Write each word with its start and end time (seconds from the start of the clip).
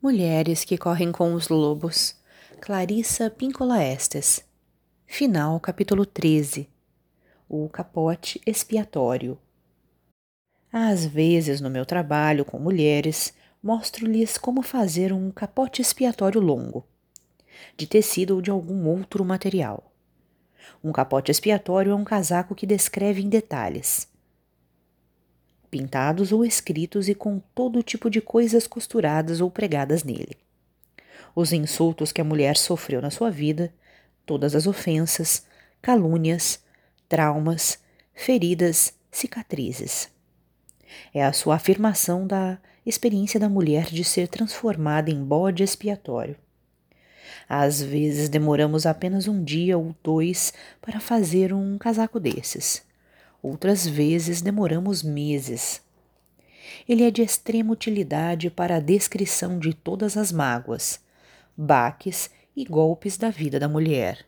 Mulheres 0.00 0.62
que 0.62 0.78
correm 0.78 1.10
com 1.10 1.34
os 1.34 1.48
lobos. 1.48 2.14
Clarissa 2.60 3.28
Pincola 3.28 3.82
Estes. 3.82 4.44
Final, 5.04 5.58
capítulo 5.58 6.06
13. 6.06 6.68
O 7.48 7.68
capote 7.68 8.40
expiatório. 8.46 9.36
Às 10.72 11.04
vezes, 11.04 11.60
no 11.60 11.68
meu 11.68 11.84
trabalho 11.84 12.44
com 12.44 12.60
mulheres, 12.60 13.34
mostro-lhes 13.60 14.38
como 14.38 14.62
fazer 14.62 15.12
um 15.12 15.32
capote 15.32 15.82
expiatório 15.82 16.40
longo, 16.40 16.86
de 17.76 17.84
tecido 17.84 18.36
ou 18.36 18.40
de 18.40 18.52
algum 18.52 18.88
outro 18.88 19.24
material. 19.24 19.92
Um 20.82 20.92
capote 20.92 21.32
expiatório 21.32 21.90
é 21.90 21.94
um 21.96 22.04
casaco 22.04 22.54
que 22.54 22.66
descreve 22.66 23.20
em 23.20 23.28
detalhes 23.28 24.06
pintados 25.68 26.32
ou 26.32 26.44
escritos 26.44 27.08
e 27.08 27.14
com 27.14 27.40
todo 27.54 27.82
tipo 27.82 28.10
de 28.10 28.20
coisas 28.20 28.66
costuradas 28.66 29.40
ou 29.40 29.50
pregadas 29.50 30.02
nele. 30.02 30.36
Os 31.34 31.52
insultos 31.52 32.10
que 32.10 32.20
a 32.20 32.24
mulher 32.24 32.56
sofreu 32.56 33.00
na 33.00 33.10
sua 33.10 33.30
vida, 33.30 33.72
todas 34.26 34.54
as 34.54 34.66
ofensas, 34.66 35.44
calúnias, 35.80 36.60
traumas, 37.08 37.78
feridas, 38.14 38.94
cicatrizes. 39.10 40.10
É 41.14 41.24
a 41.24 41.32
sua 41.32 41.56
afirmação 41.56 42.26
da 42.26 42.58
experiência 42.84 43.38
da 43.38 43.48
mulher 43.48 43.86
de 43.86 44.02
ser 44.02 44.26
transformada 44.28 45.10
em 45.10 45.22
bode 45.22 45.62
expiatório. 45.62 46.36
Às 47.48 47.82
vezes 47.82 48.28
demoramos 48.28 48.86
apenas 48.86 49.28
um 49.28 49.42
dia 49.44 49.76
ou 49.76 49.94
dois 50.02 50.52
para 50.80 50.98
fazer 50.98 51.52
um 51.52 51.78
casaco 51.78 52.18
desses 52.18 52.87
outras 53.42 53.86
vezes 53.86 54.40
demoramos 54.40 55.02
meses. 55.02 55.82
Ele 56.88 57.04
é 57.04 57.10
de 57.10 57.22
extrema 57.22 57.72
utilidade 57.72 58.50
para 58.50 58.76
a 58.76 58.80
descrição 58.80 59.58
de 59.58 59.74
todas 59.74 60.16
as 60.16 60.32
mágoas, 60.32 61.00
baques 61.56 62.30
e 62.56 62.64
golpes 62.64 63.16
da 63.16 63.30
vida 63.30 63.58
da 63.58 63.68
mulher. 63.68 64.26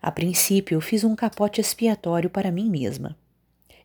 A 0.00 0.10
princípio, 0.10 0.80
fiz 0.80 1.02
um 1.02 1.16
capote 1.16 1.60
expiatório 1.60 2.28
para 2.28 2.50
mim 2.50 2.68
mesma. 2.68 3.16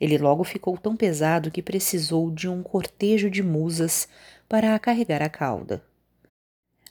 Ele 0.00 0.18
logo 0.18 0.44
ficou 0.44 0.76
tão 0.76 0.96
pesado 0.96 1.50
que 1.50 1.62
precisou 1.62 2.30
de 2.30 2.48
um 2.48 2.62
cortejo 2.62 3.30
de 3.30 3.42
musas 3.42 4.08
para 4.48 4.78
carregar 4.78 5.22
a 5.22 5.28
cauda. 5.28 5.82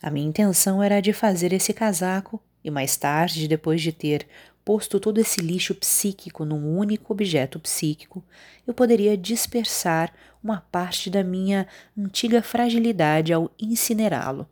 A 0.02 0.11
minha 0.11 0.28
intenção 0.28 0.83
era 0.83 1.02
de 1.02 1.13
fazer 1.13 1.53
esse 1.53 1.73
casaco 1.73 2.41
e 2.63 2.69
mais 2.69 2.97
tarde, 2.97 3.47
depois 3.47 3.81
de 3.81 3.91
ter 3.91 4.28
posto 4.67 4.99
todo 4.99 5.17
esse 5.17 5.39
lixo 5.39 5.73
psíquico 5.73 6.43
num 6.43 6.77
único 6.77 7.13
objeto 7.13 7.57
psíquico, 7.57 8.21
eu 8.67 8.73
poderia 8.73 9.15
dispersar 9.15 10.13
uma 10.43 10.59
parte 10.59 11.09
da 11.09 11.23
minha 11.23 11.65
antiga 11.97 12.41
fragilidade 12.41 13.31
ao 13.31 13.49
incinerá-lo. 13.57 14.45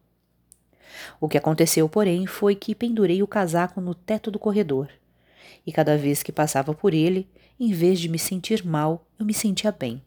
O 1.19 1.27
que 1.27 1.38
aconteceu, 1.38 1.89
porém, 1.89 2.25
foi 2.25 2.55
que 2.55 2.73
pendurei 2.73 3.21
o 3.21 3.27
casaco 3.27 3.81
no 3.81 3.93
teto 3.93 4.31
do 4.31 4.39
corredor, 4.39 4.89
e 5.67 5.71
cada 5.73 5.97
vez 5.97 6.23
que 6.23 6.31
passava 6.31 6.73
por 6.73 6.93
ele, 6.93 7.27
em 7.59 7.73
vez 7.73 7.99
de 7.99 8.08
me 8.08 8.17
sentir 8.17 8.66
mal, 8.66 9.05
eu 9.19 9.25
me 9.25 9.33
sentia 9.33 9.69
bem. 9.69 10.02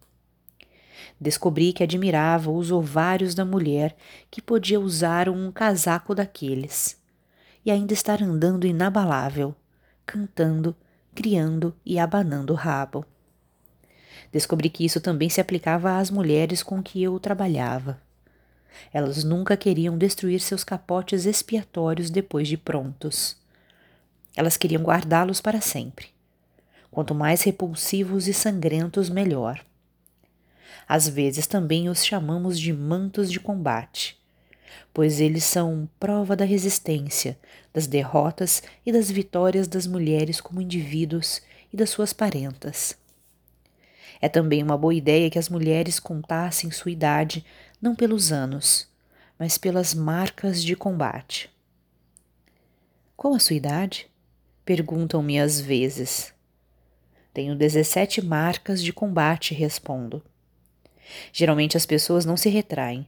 Descobri 1.20 1.70
que 1.70 1.82
admirava 1.82 2.50
os 2.50 2.72
ovários 2.72 3.34
da 3.34 3.44
mulher 3.44 3.94
que 4.30 4.40
podia 4.40 4.80
usar 4.80 5.28
um 5.28 5.52
casaco 5.52 6.14
daqueles 6.14 6.98
e 7.62 7.70
ainda 7.70 7.92
estar 7.92 8.22
andando 8.22 8.66
inabalável 8.66 9.54
cantando, 10.08 10.74
criando 11.14 11.76
e 11.84 11.98
abanando 11.98 12.54
o 12.54 12.56
rabo. 12.56 13.04
Descobri 14.32 14.70
que 14.70 14.82
isso 14.82 15.02
também 15.02 15.28
se 15.28 15.38
aplicava 15.38 15.98
às 15.98 16.10
mulheres 16.10 16.62
com 16.62 16.82
que 16.82 17.02
eu 17.02 17.20
trabalhava. 17.20 18.00
Elas 18.90 19.22
nunca 19.22 19.54
queriam 19.54 19.98
destruir 19.98 20.40
seus 20.40 20.64
capotes 20.64 21.26
expiatórios 21.26 22.08
depois 22.08 22.48
de 22.48 22.56
prontos. 22.56 23.36
Elas 24.34 24.56
queriam 24.56 24.82
guardá-los 24.82 25.42
para 25.42 25.60
sempre. 25.60 26.06
Quanto 26.91 27.14
mais 27.14 27.42
repulsivos 27.42 28.28
e 28.28 28.32
sangrentos, 28.32 29.10
melhor. 29.10 29.62
Às 30.88 31.06
vezes 31.06 31.47
também 31.47 31.91
os 31.91 32.02
chamamos 32.02 32.58
de 32.58 32.72
mantos 32.72 33.30
de 33.30 33.38
combate, 33.38 34.17
pois 34.92 35.20
eles 35.20 35.44
são 35.44 35.88
prova 35.98 36.34
da 36.34 36.44
resistência, 36.44 37.38
das 37.72 37.86
derrotas 37.86 38.62
e 38.84 38.92
das 38.92 39.10
vitórias 39.10 39.68
das 39.68 39.86
mulheres 39.86 40.40
como 40.40 40.60
indivíduos 40.60 41.42
e 41.72 41.76
das 41.76 41.90
suas 41.90 42.12
parentas. 42.12 42.96
É 44.20 44.28
também 44.28 44.62
uma 44.62 44.76
boa 44.76 44.94
ideia 44.94 45.30
que 45.30 45.38
as 45.38 45.48
mulheres 45.48 46.00
contassem 46.00 46.70
sua 46.70 46.90
idade 46.90 47.44
não 47.80 47.94
pelos 47.94 48.32
anos, 48.32 48.88
mas 49.38 49.56
pelas 49.56 49.94
marcas 49.94 50.62
de 50.62 50.74
combate. 50.74 51.48
Qual 53.16 53.34
a 53.34 53.38
sua 53.38 53.56
idade? 53.56 54.08
Perguntam-me 54.64 55.38
às 55.38 55.60
vezes. 55.60 56.32
Tenho 57.32 57.54
17 57.54 58.20
marcas 58.20 58.82
de 58.82 58.92
combate, 58.92 59.54
respondo. 59.54 60.22
Geralmente 61.32 61.76
as 61.76 61.86
pessoas 61.86 62.24
não 62.24 62.36
se 62.36 62.48
retraem, 62.48 63.06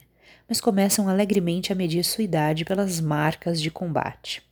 mas 0.51 0.61
começam 0.61 1.09
alegremente 1.09 1.73
a 1.73 1.77
medir 1.77 2.05
sua 2.05 2.25
idade 2.25 2.65
pelas 2.65 3.01
marcas 3.01 3.63
de 3.63 3.71
combate. 3.71 4.43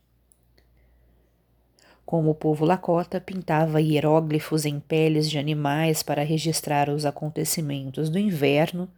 Como 2.06 2.30
o 2.30 2.34
povo 2.36 2.64
Lakota 2.64 3.20
pintava 3.20 3.82
hieróglifos 3.82 4.64
em 4.64 4.78
peles 4.78 5.28
de 5.28 5.38
animais 5.38 6.04
para 6.04 6.22
registrar 6.22 6.88
os 6.88 7.04
acontecimentos 7.04 8.08
do 8.08 8.16
inverno, 8.16 8.88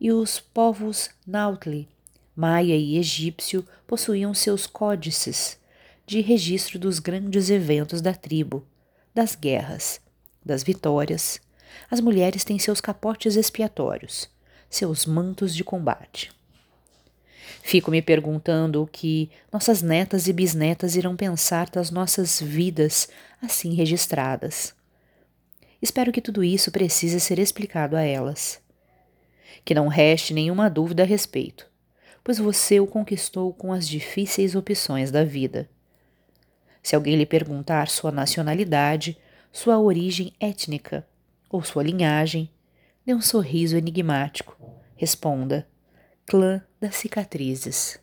e 0.00 0.10
os 0.10 0.40
povos 0.40 1.10
Nautli, 1.26 1.86
maia 2.34 2.74
e 2.74 2.96
egípcio 2.96 3.62
possuíam 3.86 4.32
seus 4.32 4.66
códices 4.66 5.60
de 6.06 6.22
registro 6.22 6.78
dos 6.78 7.00
grandes 7.00 7.50
eventos 7.50 8.00
da 8.00 8.14
tribo, 8.14 8.66
das 9.14 9.34
guerras, 9.34 10.00
das 10.42 10.62
vitórias. 10.62 11.38
As 11.90 12.00
mulheres 12.00 12.44
têm 12.44 12.58
seus 12.58 12.80
capotes 12.80 13.36
expiatórios, 13.36 14.30
seus 14.68 15.06
mantos 15.06 15.54
de 15.54 15.64
combate. 15.64 16.30
Fico 17.62 17.90
me 17.90 18.00
perguntando 18.00 18.82
o 18.82 18.86
que 18.86 19.30
nossas 19.52 19.82
netas 19.82 20.26
e 20.26 20.32
bisnetas 20.32 20.96
irão 20.96 21.16
pensar 21.16 21.68
das 21.68 21.90
nossas 21.90 22.40
vidas 22.40 23.08
assim 23.42 23.74
registradas. 23.74 24.74
Espero 25.80 26.10
que 26.10 26.20
tudo 26.20 26.42
isso 26.42 26.72
precise 26.72 27.20
ser 27.20 27.38
explicado 27.38 27.96
a 27.96 28.02
elas. 28.02 28.60
Que 29.64 29.74
não 29.74 29.88
reste 29.88 30.32
nenhuma 30.32 30.68
dúvida 30.68 31.02
a 31.02 31.06
respeito, 31.06 31.66
pois 32.24 32.38
você 32.38 32.80
o 32.80 32.86
conquistou 32.86 33.52
com 33.52 33.72
as 33.72 33.86
difíceis 33.86 34.54
opções 34.54 35.10
da 35.10 35.24
vida. 35.24 35.68
Se 36.82 36.96
alguém 36.96 37.16
lhe 37.16 37.26
perguntar 37.26 37.88
sua 37.88 38.10
nacionalidade, 38.10 39.18
sua 39.52 39.78
origem 39.78 40.32
étnica 40.40 41.06
ou 41.50 41.62
sua 41.62 41.82
linhagem, 41.82 42.50
Dê 43.08 43.14
um 43.14 43.22
sorriso 43.22 43.74
enigmático. 43.74 44.54
Responda: 44.94 45.66
clã 46.26 46.62
das 46.78 46.96
cicatrizes. 46.96 47.98